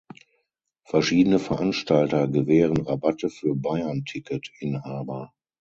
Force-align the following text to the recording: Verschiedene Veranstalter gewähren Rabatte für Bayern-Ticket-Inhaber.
Verschiedene 0.83 1.37
Veranstalter 1.37 2.27
gewähren 2.27 2.81
Rabatte 2.87 3.29
für 3.29 3.53
Bayern-Ticket-Inhaber. 3.53 5.31